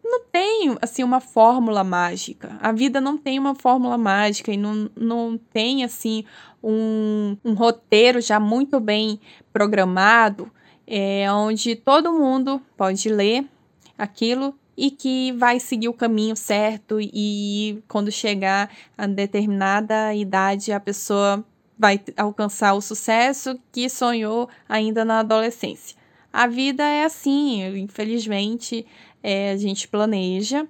não 0.03 0.25
tem 0.31 0.75
assim 0.81 1.03
uma 1.03 1.19
fórmula 1.19 1.83
mágica. 1.83 2.57
A 2.59 2.71
vida 2.71 2.99
não 2.99 3.19
tem 3.19 3.37
uma 3.37 3.53
fórmula 3.53 3.99
mágica 3.99 4.51
e 4.51 4.57
não, 4.57 4.89
não 4.95 5.37
tem 5.37 5.83
assim 5.83 6.25
um, 6.63 7.37
um 7.45 7.53
roteiro 7.53 8.19
já 8.19 8.39
muito 8.39 8.79
bem 8.79 9.21
programado, 9.53 10.51
é, 10.87 11.31
onde 11.31 11.75
todo 11.75 12.11
mundo 12.11 12.59
pode 12.75 13.09
ler 13.09 13.47
aquilo 13.95 14.58
e 14.79 14.89
que 14.89 15.33
vai 15.33 15.59
seguir 15.59 15.89
o 15.89 15.93
caminho 15.93 16.37
certo 16.37 16.99
e 17.01 17.83
quando 17.85 18.09
chegar 18.09 18.71
a 18.97 19.05
determinada 19.05 20.15
idade 20.15 20.71
a 20.71 20.79
pessoa 20.79 21.43
vai 21.77 21.99
alcançar 22.15 22.73
o 22.73 22.81
sucesso 22.81 23.59
que 23.73 23.89
sonhou 23.89 24.47
ainda 24.69 25.03
na 25.03 25.19
adolescência. 25.19 25.97
A 26.31 26.47
vida 26.47 26.81
é 26.81 27.03
assim, 27.03 27.61
infelizmente, 27.77 28.85
é, 29.21 29.51
a 29.51 29.57
gente 29.57 29.85
planeja 29.85 30.65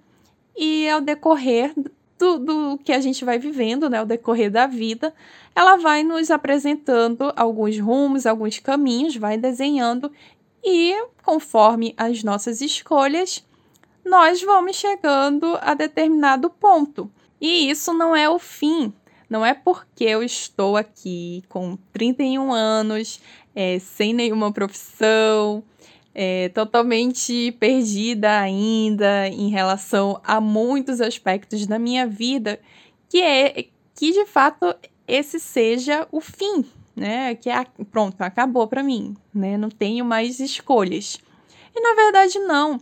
e 0.58 0.90
ao 0.90 1.02
decorrer 1.02 1.72
do, 2.18 2.40
do, 2.40 2.80
que 2.84 2.92
a 2.92 3.00
gente 3.00 3.24
vai 3.24 3.38
vivendo, 3.38 3.92
né, 3.92 4.00
ao 4.00 4.08
decorrer 4.08 4.50
da 4.50 4.66
vida, 4.66 5.14
ela 5.56 5.78
vai 5.78 6.02
nos 6.04 6.32
apresentando 6.32 7.32
alguns 7.36 7.80
rumos, 7.80 8.26
alguns 8.26 8.58
caminhos, 8.58 9.16
vai 9.16 9.38
desenhando 9.38 10.12
e 10.64 10.96
conforme 11.24 11.94
as 11.96 12.24
nossas 12.24 12.60
escolhas, 12.60 13.48
nós 14.10 14.42
vamos 14.42 14.76
chegando 14.76 15.58
a 15.62 15.76
determinado 15.76 16.50
ponto. 16.50 17.10
E 17.40 17.70
isso 17.70 17.94
não 17.94 18.16
é 18.16 18.28
o 18.28 18.40
fim. 18.40 18.92
Não 19.30 19.46
é 19.46 19.54
porque 19.54 20.04
eu 20.04 20.24
estou 20.24 20.76
aqui 20.76 21.44
com 21.48 21.78
31 21.94 22.52
anos, 22.52 23.22
é, 23.56 23.78
sem 23.78 24.12
nenhuma 24.12 24.52
profissão, 24.52 25.64
é, 26.16 26.50
totalmente 26.50 27.52
perdida 27.60 28.40
ainda 28.40 29.28
em 29.28 29.50
relação 29.50 30.20
a 30.24 30.42
muitos 30.42 31.00
aspectos 31.00 31.68
da 31.68 31.78
minha 31.78 32.08
vida, 32.08 32.60
que 33.08 33.22
é 33.22 33.68
que 33.94 34.12
de 34.12 34.26
fato 34.26 34.74
esse 35.08 35.40
seja 35.40 36.08
o 36.12 36.20
fim, 36.20 36.66
né? 36.96 37.36
Que 37.36 37.52
é, 37.52 37.64
pronto, 37.92 38.20
acabou 38.22 38.68
para 38.68 38.82
mim, 38.82 39.16
né? 39.32 39.56
Não 39.58 39.70
tenho 39.70 40.04
mais 40.04 40.40
escolhas. 40.40 41.20
E 41.76 41.80
na 41.80 41.94
verdade 41.94 42.40
não. 42.40 42.82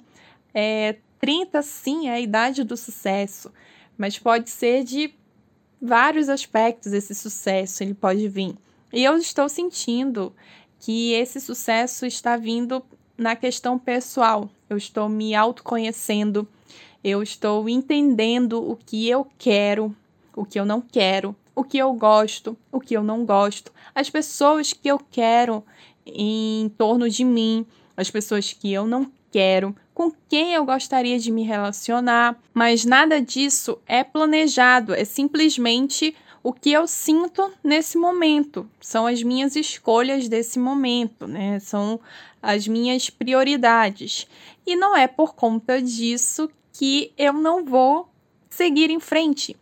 É, 0.54 0.96
30 1.20 1.62
sim 1.62 2.08
é 2.08 2.14
a 2.14 2.20
idade 2.20 2.64
do 2.64 2.78
sucesso, 2.78 3.52
mas 3.98 4.20
pode 4.20 4.50
ser 4.50 4.84
de 4.84 5.14
vários 5.82 6.30
aspectos 6.30 6.94
esse 6.94 7.14
sucesso, 7.14 7.84
ele 7.84 7.94
pode 7.94 8.28
vir. 8.28 8.56
E 8.92 9.04
eu 9.04 9.18
estou 9.18 9.50
sentindo 9.50 10.34
que 10.80 11.14
esse 11.14 11.40
sucesso 11.40 12.06
está 12.06 12.38
vindo 12.38 12.84
na 13.18 13.36
questão 13.36 13.78
pessoal. 13.78 14.50
Eu 14.70 14.78
estou 14.78 15.10
me 15.10 15.34
autoconhecendo, 15.34 16.48
eu 17.04 17.24
estou 17.24 17.68
entendendo 17.68 18.60
o 18.70 18.76
que 18.76 19.08
eu 19.10 19.28
quero, 19.38 19.96
o 20.36 20.46
que 20.46 20.60
eu 20.60 20.66
não 20.66 20.82
quero, 20.82 21.36
o 21.56 21.64
que 21.64 21.78
eu 21.78 21.92
gosto, 21.94 22.56
o 22.72 22.80
que 22.80 22.96
eu 22.96 23.04
não 23.04 23.26
gosto, 23.26 23.72
as 23.96 24.10
pessoas 24.10 24.74
que 24.74 24.88
eu 24.88 25.00
quero 25.00 25.64
em 26.06 26.70
torno 26.78 27.10
de 27.10 27.24
mim, 27.24 27.66
as 27.96 28.12
pessoas 28.12 28.54
que 28.54 28.72
eu 28.72 28.86
não 28.86 29.12
quero, 29.32 29.76
com 29.98 30.12
quem 30.30 30.54
eu 30.54 30.63
gostaria 30.63 31.18
de 31.18 31.32
me 31.32 31.42
relacionar, 31.42 32.39
mas 32.54 32.86
nada 32.86 33.20
disso 33.20 33.80
é 33.88 34.04
planejado, 34.04 34.94
é 34.94 35.04
simplesmente 35.04 36.16
o 36.44 36.54
que 36.54 36.72
eu 36.72 36.86
sinto 36.86 37.51
nesse 37.63 37.98
momento, 37.98 38.70
são 38.80 39.08
as 39.08 39.24
minhas 39.24 39.56
escolhas 39.56 40.30
desse 40.30 40.60
momento, 40.60 41.25
né? 41.25 41.58
São 41.58 42.00
as 42.39 42.68
minhas 42.68 43.10
prioridades. 43.10 44.27
E 44.68 44.75
não 44.75 44.96
é 44.96 45.08
por 45.08 45.34
conta 45.34 45.82
disso 45.82 46.48
que 46.72 47.12
eu 47.18 47.34
não 47.34 47.66
vou 47.66 48.08
seguir 48.51 48.92
em 48.92 49.00
frente. 49.00 49.58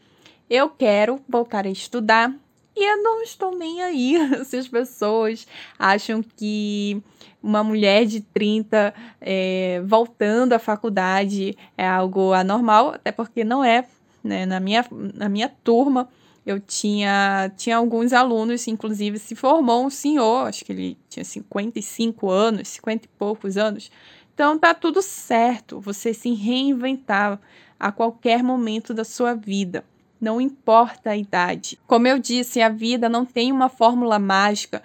Eu 0.49 0.69
quero 0.69 1.17
voltar 1.29 1.65
a 1.65 1.71
estudar 1.71 2.35
e 2.75 2.91
eu 2.91 3.01
não 3.01 3.21
estou 3.21 3.55
nem 3.55 3.81
aí 3.81 4.17
se 4.45 4.57
as 4.57 4.67
pessoas 4.67 5.47
acham 5.79 6.21
que 6.21 7.01
uma 7.41 7.63
mulher 7.63 8.05
de 8.05 8.21
30 8.21 8.93
é, 9.21 9.81
voltando 9.85 10.53
à 10.53 10.59
faculdade 10.59 11.55
é 11.77 11.87
algo 11.87 12.33
anormal, 12.33 12.89
até 12.95 13.11
porque 13.11 13.43
não 13.43 13.63
é. 13.63 13.85
Né? 14.23 14.45
Na, 14.45 14.59
minha, 14.59 14.83
na 15.13 15.29
minha 15.29 15.47
turma, 15.47 16.09
eu 16.45 16.59
tinha, 16.59 17.51
tinha 17.55 17.77
alguns 17.77 18.11
alunos, 18.11 18.67
inclusive 18.67 19.19
se 19.19 19.35
formou 19.35 19.85
um 19.85 19.89
senhor, 19.89 20.47
acho 20.47 20.65
que 20.65 20.71
ele 20.71 20.97
tinha 21.07 21.23
55 21.23 22.29
anos, 22.29 22.67
50 22.69 23.05
e 23.05 23.09
poucos 23.09 23.57
anos. 23.57 23.91
Então 24.33 24.57
tá 24.57 24.73
tudo 24.73 25.01
certo, 25.01 25.79
você 25.79 26.13
se 26.13 26.33
reinventar 26.33 27.39
a 27.79 27.91
qualquer 27.91 28.43
momento 28.43 28.93
da 28.93 29.03
sua 29.03 29.33
vida 29.33 29.83
não 30.19 30.39
importa 30.39 31.11
a 31.11 31.17
idade. 31.17 31.77
Como 31.87 32.07
eu 32.07 32.17
disse, 32.19 32.61
a 32.61 32.69
vida 32.69 33.07
não 33.09 33.25
tem 33.25 33.51
uma 33.51 33.69
fórmula 33.69 34.17
mágica. 34.17 34.81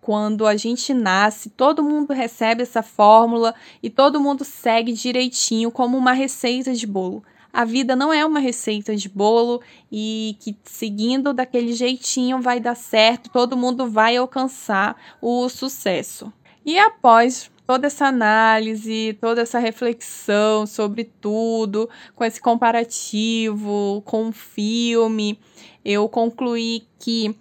Quando 0.00 0.46
a 0.46 0.56
gente 0.56 0.92
nasce, 0.92 1.48
todo 1.50 1.82
mundo 1.82 2.12
recebe 2.12 2.62
essa 2.62 2.82
fórmula 2.82 3.54
e 3.82 3.88
todo 3.88 4.20
mundo 4.20 4.44
segue 4.44 4.92
direitinho 4.92 5.70
como 5.70 5.96
uma 5.96 6.12
receita 6.12 6.74
de 6.74 6.86
bolo. 6.86 7.24
A 7.52 7.64
vida 7.64 7.94
não 7.94 8.12
é 8.12 8.26
uma 8.26 8.40
receita 8.40 8.96
de 8.96 9.08
bolo 9.08 9.62
e 9.90 10.36
que 10.40 10.56
seguindo 10.64 11.32
daquele 11.32 11.72
jeitinho 11.72 12.42
vai 12.42 12.58
dar 12.58 12.74
certo, 12.74 13.30
todo 13.30 13.56
mundo 13.56 13.88
vai 13.88 14.16
alcançar 14.16 14.96
o 15.22 15.48
sucesso. 15.48 16.32
E 16.66 16.78
após 16.78 17.50
toda 17.66 17.86
essa 17.86 18.06
análise, 18.06 19.16
toda 19.20 19.42
essa 19.42 19.58
reflexão 19.58 20.66
sobre 20.66 21.04
tudo, 21.04 21.88
com 22.14 22.24
esse 22.24 22.40
comparativo 22.40 24.02
com 24.04 24.28
o 24.28 24.32
filme, 24.32 25.38
eu 25.84 26.08
concluí 26.08 26.86
que 26.98 27.34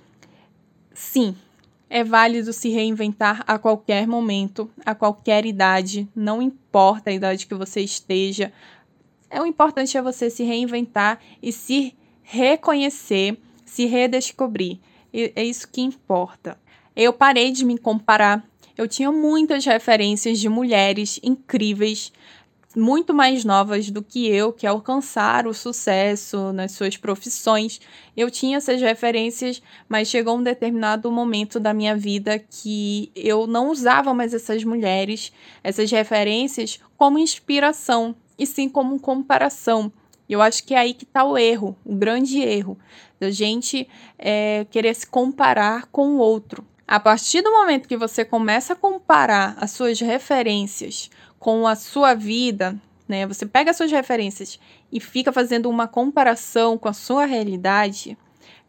sim, 0.94 1.36
é 1.89 2.03
válido 2.03 2.51
se 2.51 2.70
reinventar 2.70 3.44
a 3.46 3.60
qualquer 3.60 4.08
momento, 4.08 4.70
a 4.86 4.96
qualquer 4.96 5.46
idade, 5.46 6.08
não 6.15 6.42
importa 6.42 7.10
a 7.10 7.13
idade 7.13 7.46
que 7.46 7.53
você 7.53 7.82
esteja. 7.82 8.51
É 9.30 9.42
o 9.42 9.46
importante 9.46 9.98
é 9.98 10.01
você 10.01 10.30
se 10.30 10.44
reinventar 10.44 11.20
e 11.42 11.51
se 11.51 11.96
reconhecer, 12.24 13.38
se 13.65 13.86
redescobrir. 13.86 14.80
É 15.13 15.44
isso 15.44 15.68
que 15.68 15.82
importa. 15.82 16.58
Eu 16.96 17.13
parei 17.13 17.51
de 17.51 17.63
me 17.63 17.77
comparar. 17.77 18.44
Eu 18.75 18.88
tinha 18.88 19.12
muitas 19.12 19.65
referências 19.65 20.39
de 20.39 20.50
mulheres 20.50 21.20
incríveis 21.22 22.12
muito 22.75 23.13
mais 23.13 23.46
novas 23.46 23.92
do 23.92 24.01
que 24.01 24.27
eu, 24.27 24.51
que 24.51 24.65
alcançaram 24.65 25.51
o 25.51 25.53
sucesso 25.53 26.51
nas 26.51 26.72
suas 26.72 26.98
profissões. 26.98 27.80
Eu 28.18 28.32
tinha 28.32 28.58
essas 28.58 28.82
referências, 28.82 29.62
mas 29.88 30.08
chegou 30.08 30.38
um 30.38 30.44
determinado 30.44 31.12
momento 31.12 31.60
da 31.60 31.72
minha 31.72 31.96
vida 31.96 32.39
que 32.39 33.12
eu 33.15 33.46
não 33.46 33.70
usava 33.70 34.12
mais 34.12 34.34
essas 34.34 34.63
mulheres, 34.63 35.32
essas 35.63 35.92
referências, 35.92 36.80
como 36.98 37.20
inspiração, 37.20 38.15
e 38.39 38.46
sim 38.48 38.68
como 38.68 39.00
comparação. 39.00 39.92
Eu 40.27 40.42
acho 40.42 40.63
que 40.63 40.74
é 40.74 40.80
aí 40.80 40.96
que 40.96 41.03
está 41.03 41.24
o 41.24 41.38
erro, 41.38 41.77
o 41.86 41.94
grande 41.94 42.42
erro, 42.42 42.75
da 43.20 43.30
gente 43.30 43.88
é, 44.18 44.65
querer 44.72 44.96
se 44.96 45.06
comparar 45.06 45.86
com 45.92 46.15
o 46.15 46.18
outro. 46.18 46.65
A 46.88 47.00
partir 47.00 47.42
do 47.42 47.52
momento 47.52 47.88
que 47.88 47.98
você 47.98 48.25
começa 48.25 48.74
a 48.74 48.75
comparar 48.75 49.56
as 49.58 49.72
suas 49.72 50.00
referências 50.00 51.10
com 51.40 51.66
a 51.66 51.75
sua 51.75 52.13
vida, 52.13 52.75
né? 53.08 53.25
Você 53.25 53.46
pega 53.46 53.72
as 53.72 53.78
suas 53.78 53.92
referências 53.92 54.60
e 54.92 55.00
fica 55.00 55.32
fazendo 55.32 55.70
uma 55.70 55.88
comparação 55.88 56.78
com 56.78 56.88
a 56.88 56.94
sua 56.94 57.25
realidade, 57.25 58.18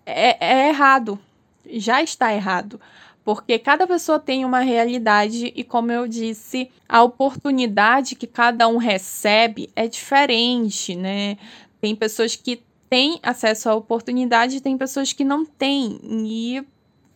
é, 0.07 0.37
é 0.45 0.69
errado. 0.69 1.19
Já 1.67 2.03
está 2.03 2.33
errado. 2.33 2.81
Porque 3.25 3.59
cada 3.59 3.87
pessoa 3.87 4.19
tem 4.19 4.45
uma 4.45 4.61
realidade 4.61 5.51
e, 5.57 5.65
como 5.65 5.91
eu 5.91 6.07
disse, 6.07 6.71
a 6.87 7.03
oportunidade 7.03 8.15
que 8.15 8.27
cada 8.27 8.69
um 8.69 8.77
recebe 8.77 9.71
é 9.75 9.89
diferente, 9.89 10.95
né? 10.95 11.39
Tem 11.81 11.97
pessoas 11.97 12.37
que 12.37 12.63
têm 12.91 13.19
acesso 13.23 13.71
à 13.71 13.75
oportunidade 13.75 14.57
e 14.57 14.61
tem 14.61 14.77
pessoas 14.77 15.13
que 15.13 15.25
não 15.25 15.47
têm 15.47 15.99
e 16.03 16.63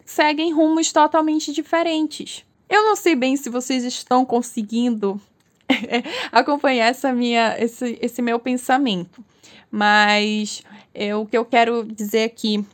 seguem 0.09 0.55
rumos 0.55 0.91
totalmente 0.91 1.53
diferentes. 1.53 2.43
Eu 2.67 2.83
não 2.83 2.97
sei 2.97 3.15
bem 3.15 3.37
se 3.37 3.51
vocês 3.51 3.85
estão 3.85 4.25
conseguindo 4.25 5.21
acompanhar 6.33 6.87
essa 6.87 7.13
minha, 7.13 7.55
esse, 7.59 7.99
esse 8.01 8.23
meu 8.23 8.39
pensamento. 8.39 9.23
Mas 9.71 10.63
é, 10.95 11.15
o 11.15 11.27
que 11.27 11.37
eu 11.37 11.45
quero 11.45 11.85
dizer 11.85 12.25
aqui. 12.25 12.65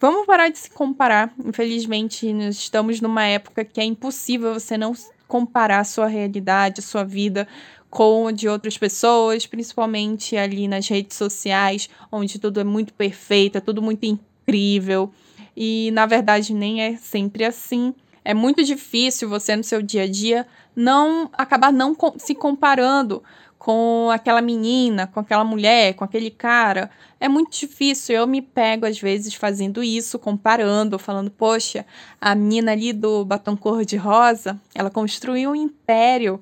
Vamos 0.00 0.26
parar 0.26 0.48
de 0.48 0.58
se 0.58 0.70
comparar. 0.70 1.32
Infelizmente, 1.44 2.32
nós 2.32 2.56
estamos 2.56 3.00
numa 3.00 3.24
época 3.24 3.64
que 3.64 3.80
é 3.80 3.84
impossível 3.84 4.52
você 4.52 4.76
não 4.76 4.92
comparar 5.28 5.84
sua 5.84 6.08
realidade, 6.08 6.82
sua 6.82 7.04
vida 7.04 7.46
com 7.88 8.26
a 8.26 8.32
de 8.32 8.48
outras 8.48 8.76
pessoas, 8.76 9.46
principalmente 9.46 10.36
ali 10.36 10.66
nas 10.66 10.88
redes 10.88 11.16
sociais, 11.16 11.88
onde 12.10 12.38
tudo 12.40 12.58
é 12.58 12.64
muito 12.64 12.92
perfeito, 12.94 13.58
é 13.58 13.60
tudo 13.60 13.80
muito 13.80 14.04
incrível. 14.04 15.12
E 15.62 15.90
na 15.92 16.06
verdade 16.06 16.54
nem 16.54 16.82
é 16.82 16.96
sempre 16.96 17.44
assim. 17.44 17.94
É 18.24 18.32
muito 18.32 18.64
difícil 18.64 19.28
você 19.28 19.54
no 19.54 19.62
seu 19.62 19.82
dia 19.82 20.04
a 20.04 20.08
dia 20.08 20.46
não 20.74 21.28
acabar 21.34 21.70
não 21.70 21.94
se 22.16 22.34
comparando 22.34 23.22
com 23.58 24.08
aquela 24.10 24.40
menina, 24.40 25.06
com 25.06 25.20
aquela 25.20 25.44
mulher, 25.44 25.92
com 25.92 26.02
aquele 26.02 26.30
cara. 26.30 26.90
É 27.20 27.28
muito 27.28 27.52
difícil. 27.52 28.16
Eu 28.16 28.26
me 28.26 28.40
pego, 28.40 28.86
às 28.86 28.98
vezes, 28.98 29.34
fazendo 29.34 29.82
isso, 29.82 30.18
comparando, 30.18 30.98
falando, 30.98 31.30
poxa, 31.30 31.84
a 32.18 32.34
menina 32.34 32.72
ali 32.72 32.94
do 32.94 33.22
batom 33.22 33.54
cor-de-rosa, 33.54 34.58
ela 34.74 34.88
construiu 34.88 35.50
um 35.50 35.54
império 35.54 36.40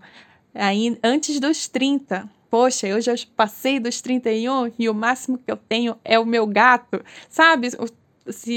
aí, 0.54 0.96
antes 1.02 1.40
dos 1.40 1.66
30. 1.66 2.28
Poxa, 2.48 2.86
eu 2.86 3.00
já 3.00 3.14
passei 3.36 3.80
dos 3.80 4.00
31 4.00 4.72
e 4.78 4.88
o 4.88 4.94
máximo 4.94 5.38
que 5.38 5.50
eu 5.50 5.56
tenho 5.56 5.96
é 6.04 6.20
o 6.20 6.24
meu 6.24 6.46
gato. 6.46 7.04
Sabe? 7.28 7.68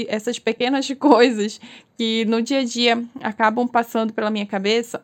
Essas 0.08 0.38
pequenas 0.38 0.88
coisas 0.98 1.60
que 1.96 2.24
no 2.26 2.42
dia 2.42 2.60
a 2.60 2.64
dia 2.64 3.02
acabam 3.20 3.66
passando 3.66 4.12
pela 4.12 4.30
minha 4.30 4.46
cabeça 4.46 5.02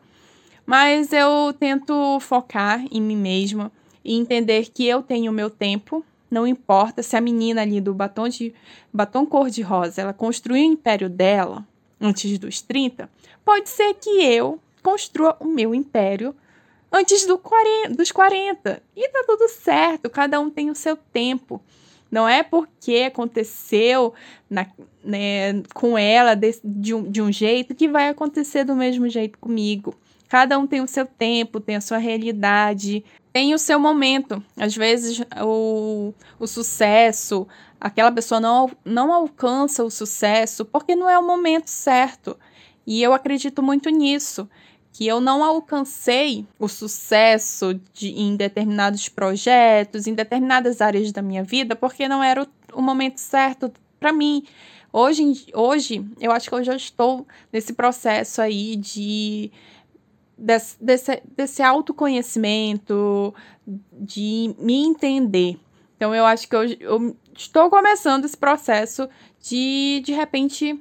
mas 0.69 1.11
eu 1.11 1.51
tento 1.59 2.19
focar 2.19 2.85
em 2.91 3.01
mim 3.01 3.15
mesma 3.15 3.71
e 4.05 4.15
entender 4.15 4.69
que 4.69 4.85
eu 4.85 5.01
tenho 5.01 5.31
o 5.31 5.33
meu 5.33 5.49
tempo. 5.49 6.05
Não 6.29 6.45
importa 6.45 7.01
se 7.01 7.15
a 7.15 7.21
menina 7.21 7.63
ali 7.63 7.81
do 7.81 7.91
batom 7.91 8.29
de 8.29 8.53
batom 8.93 9.25
cor-de-rosa, 9.25 9.99
ela 9.99 10.13
construiu 10.13 10.61
o 10.61 10.71
império 10.71 11.09
dela 11.09 11.65
antes 11.99 12.37
dos 12.37 12.61
30, 12.61 13.09
pode 13.43 13.67
ser 13.67 13.95
que 13.95 14.23
eu 14.23 14.59
construa 14.83 15.35
o 15.39 15.47
meu 15.47 15.73
império 15.73 16.35
antes 16.91 17.25
do 17.25 17.39
40, 17.39 17.95
dos 17.95 18.11
40. 18.11 18.83
E 18.95 19.09
tá 19.09 19.23
tudo 19.25 19.49
certo, 19.49 20.07
cada 20.07 20.39
um 20.39 20.51
tem 20.51 20.69
o 20.69 20.75
seu 20.75 20.95
tempo. 20.95 21.59
Não 22.11 22.27
é 22.27 22.43
porque 22.43 23.05
aconteceu 23.07 24.13
na, 24.49 24.65
né, 25.03 25.61
com 25.73 25.97
ela 25.97 26.35
de, 26.35 26.59
de, 26.63 26.93
um, 26.93 27.03
de 27.03 27.21
um 27.21 27.31
jeito 27.31 27.75
que 27.75 27.87
vai 27.87 28.09
acontecer 28.09 28.63
do 28.63 28.75
mesmo 28.75 29.07
jeito 29.07 29.37
comigo. 29.37 29.95
Cada 30.27 30.57
um 30.59 30.67
tem 30.67 30.81
o 30.81 30.87
seu 30.87 31.05
tempo, 31.05 31.59
tem 31.59 31.75
a 31.75 31.81
sua 31.81 31.97
realidade, 31.97 33.03
tem 33.33 33.53
o 33.53 33.59
seu 33.59 33.79
momento. 33.79 34.43
Às 34.55 34.75
vezes, 34.75 35.21
o, 35.43 36.13
o 36.39 36.47
sucesso, 36.47 37.47
aquela 37.79 38.11
pessoa 38.11 38.39
não, 38.39 38.69
não 38.85 39.11
alcança 39.11 39.83
o 39.83 39.89
sucesso 39.89 40.65
porque 40.65 40.95
não 40.95 41.09
é 41.09 41.17
o 41.17 41.25
momento 41.25 41.67
certo. 41.67 42.37
E 42.85 43.01
eu 43.01 43.13
acredito 43.13 43.61
muito 43.61 43.89
nisso, 43.89 44.49
que 44.99 45.07
eu 45.07 45.21
não 45.21 45.45
alcancei 45.45 46.45
o 46.59 46.67
sucesso 46.67 47.79
de, 47.93 48.09
em 48.09 48.35
determinados 48.35 49.07
projetos, 49.07 50.07
em 50.07 50.13
determinadas 50.13 50.81
áreas 50.81 51.09
da 51.13 51.21
minha 51.21 51.41
vida, 51.41 51.73
porque 51.73 52.05
não 52.05 52.21
era 52.21 52.43
o, 52.43 52.47
o 52.73 52.81
momento 52.81 53.17
certo 53.17 53.71
para 53.97 54.11
mim. 54.11 54.43
Hoje, 54.91 55.45
hoje, 55.53 56.05
eu 56.19 56.33
acho 56.33 56.49
que 56.49 56.55
eu 56.55 56.65
já 56.65 56.75
estou 56.75 57.25
nesse 57.49 57.71
processo 57.71 58.41
aí 58.41 58.75
de 58.75 59.49
desse, 60.37 60.75
desse, 60.83 61.23
desse 61.33 61.63
autoconhecimento, 61.63 63.33
de 63.93 64.53
me 64.59 64.83
entender. 64.83 65.57
Então, 65.95 66.13
eu 66.13 66.25
acho 66.25 66.45
que 66.45 66.55
eu, 66.57 66.65
eu 66.77 67.15
estou 67.33 67.69
começando 67.69 68.25
esse 68.25 68.35
processo 68.35 69.07
de, 69.39 70.01
de 70.03 70.11
repente, 70.11 70.77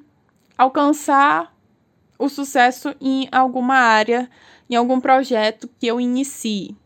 alcançar 0.57 1.57
o 2.19 2.29
sucesso 2.29 2.95
em 3.01 3.29
alguma 3.31 3.77
área, 3.77 4.29
em 4.69 4.75
algum 4.75 5.01
projeto 5.01 5.69
que 5.79 5.87
eu 5.87 6.01
inicie. 6.01 6.77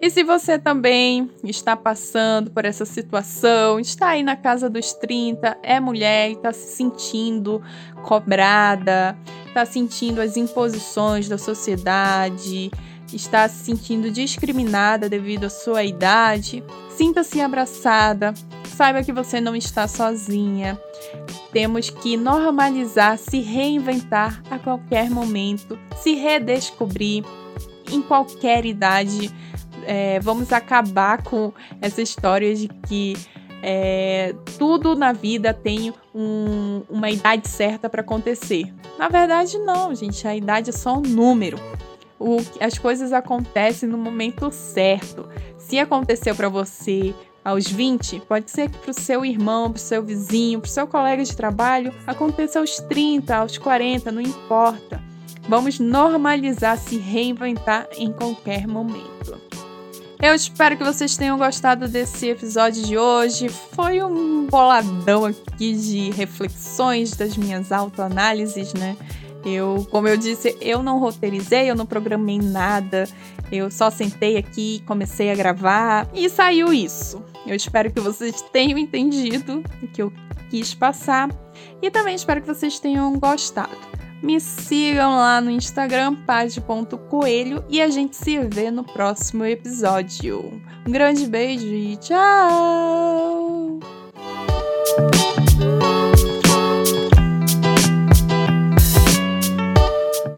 E 0.00 0.08
se 0.10 0.22
você 0.22 0.58
também 0.58 1.28
está 1.42 1.76
passando 1.76 2.52
por 2.52 2.64
essa 2.64 2.84
situação, 2.84 3.80
está 3.80 4.10
aí 4.10 4.22
na 4.22 4.36
casa 4.36 4.70
dos 4.70 4.92
30, 4.92 5.58
é 5.60 5.80
mulher 5.80 6.30
e 6.30 6.32
está 6.34 6.52
se 6.52 6.76
sentindo 6.76 7.60
cobrada, 8.04 9.18
está 9.46 9.66
sentindo 9.66 10.20
as 10.20 10.36
imposições 10.36 11.28
da 11.28 11.36
sociedade, 11.36 12.70
está 13.12 13.48
se 13.48 13.64
sentindo 13.64 14.08
discriminada 14.08 15.08
devido 15.08 15.44
à 15.44 15.50
sua 15.50 15.82
idade, 15.82 16.62
sinta-se 16.90 17.40
abraçada, 17.40 18.32
saiba 18.76 19.02
que 19.02 19.12
você 19.12 19.40
não 19.40 19.56
está 19.56 19.88
sozinha. 19.88 20.78
Temos 21.52 21.90
que 21.90 22.16
normalizar, 22.16 23.18
se 23.18 23.40
reinventar 23.40 24.42
a 24.50 24.58
qualquer 24.58 25.10
momento, 25.10 25.78
se 25.96 26.14
redescobrir 26.14 27.24
em 27.90 28.02
qualquer 28.02 28.66
idade 28.66 29.32
é, 29.88 30.20
vamos 30.20 30.52
acabar 30.52 31.22
com 31.22 31.50
essa 31.80 32.02
história 32.02 32.54
de 32.54 32.68
que 32.68 33.16
é, 33.62 34.34
tudo 34.58 34.94
na 34.94 35.12
vida 35.12 35.54
tem 35.54 35.94
um, 36.14 36.82
uma 36.90 37.10
idade 37.10 37.48
certa 37.48 37.88
para 37.88 38.02
acontecer. 38.02 38.72
Na 38.98 39.08
verdade, 39.08 39.56
não, 39.58 39.94
gente. 39.94 40.28
A 40.28 40.36
idade 40.36 40.68
é 40.68 40.72
só 40.74 40.98
um 40.98 41.00
número. 41.00 41.58
O, 42.20 42.36
as 42.60 42.76
coisas 42.76 43.14
acontecem 43.14 43.88
no 43.88 43.96
momento 43.96 44.50
certo. 44.50 45.26
Se 45.56 45.78
aconteceu 45.78 46.34
para 46.34 46.50
você 46.50 47.14
aos 47.44 47.66
20, 47.66 48.20
pode 48.28 48.50
ser 48.50 48.70
que 48.70 48.78
para 48.78 48.90
o 48.90 48.94
seu 48.94 49.24
irmão, 49.24 49.70
para 49.70 49.78
o 49.78 49.80
seu 49.80 50.02
vizinho, 50.02 50.60
para 50.60 50.68
o 50.68 50.70
seu 50.70 50.86
colega 50.86 51.24
de 51.24 51.36
trabalho, 51.36 51.94
aconteça 52.06 52.58
aos 52.58 52.76
30, 52.80 53.36
aos 53.36 53.58
40, 53.58 54.12
não 54.12 54.20
importa. 54.20 55.02
Vamos 55.48 55.78
normalizar 55.78 56.76
se 56.76 56.98
reinventar 56.98 57.88
em 57.96 58.12
qualquer 58.12 58.66
momento. 58.66 59.40
Eu 60.20 60.34
espero 60.34 60.76
que 60.76 60.82
vocês 60.82 61.16
tenham 61.16 61.38
gostado 61.38 61.86
desse 61.86 62.28
episódio 62.28 62.84
de 62.84 62.98
hoje. 62.98 63.48
Foi 63.48 64.02
um 64.02 64.46
boladão 64.46 65.24
aqui 65.24 65.74
de 65.74 66.10
reflexões 66.10 67.12
das 67.12 67.36
minhas 67.36 67.70
autoanálises, 67.70 68.74
né? 68.74 68.96
Eu, 69.44 69.86
como 69.90 70.08
eu 70.08 70.16
disse, 70.16 70.56
eu 70.60 70.82
não 70.82 70.98
roteirizei, 70.98 71.70
eu 71.70 71.74
não 71.74 71.86
programei 71.86 72.38
nada. 72.38 73.08
Eu 73.50 73.70
só 73.70 73.90
sentei 73.90 74.36
aqui, 74.36 74.82
comecei 74.86 75.30
a 75.30 75.34
gravar 75.34 76.08
e 76.12 76.28
saiu 76.28 76.72
isso. 76.72 77.22
Eu 77.46 77.54
espero 77.54 77.90
que 77.90 78.00
vocês 78.00 78.42
tenham 78.52 78.78
entendido 78.78 79.62
o 79.82 79.88
que 79.88 80.02
eu 80.02 80.12
quis 80.50 80.74
passar 80.74 81.30
e 81.80 81.90
também 81.90 82.14
espero 82.14 82.40
que 82.40 82.46
vocês 82.46 82.78
tenham 82.78 83.18
gostado. 83.18 83.76
Me 84.22 84.40
sigam 84.40 85.16
lá 85.16 85.40
no 85.40 85.50
Instagram, 85.50 86.16
page.coelho, 86.26 87.64
e 87.68 87.80
a 87.80 87.88
gente 87.88 88.16
se 88.16 88.36
vê 88.40 88.68
no 88.70 88.82
próximo 88.82 89.44
episódio. 89.44 90.60
Um 90.86 90.90
grande 90.90 91.24
beijo 91.26 91.66
e 91.66 91.96
tchau! 91.98 93.78